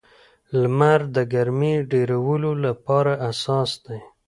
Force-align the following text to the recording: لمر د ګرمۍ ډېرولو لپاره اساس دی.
لمر 0.61 0.99
د 1.15 1.17
ګرمۍ 1.33 1.75
ډېرولو 1.91 2.51
لپاره 2.65 3.11
اساس 3.29 3.71
دی. 3.85 3.99